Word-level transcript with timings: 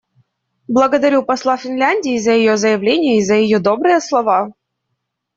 Благодарю 0.67 1.21
посла 1.21 1.57
Финляндии 1.57 2.17
за 2.17 2.31
ее 2.31 2.57
заявление 2.57 3.19
и 3.19 3.23
за 3.23 3.35
ее 3.35 3.59
добрые 3.59 4.01
слова. 4.01 4.51